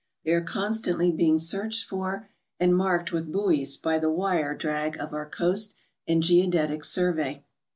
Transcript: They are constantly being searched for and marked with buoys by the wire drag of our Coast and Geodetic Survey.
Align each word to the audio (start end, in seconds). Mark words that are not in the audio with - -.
They 0.25 0.31
are 0.31 0.41
constantly 0.41 1.11
being 1.11 1.37
searched 1.37 1.87
for 1.87 2.27
and 2.59 2.75
marked 2.75 3.11
with 3.11 3.31
buoys 3.31 3.77
by 3.77 3.99
the 3.99 4.09
wire 4.09 4.55
drag 4.57 4.97
of 4.99 5.13
our 5.13 5.29
Coast 5.29 5.75
and 6.07 6.23
Geodetic 6.23 6.83
Survey. 6.83 7.43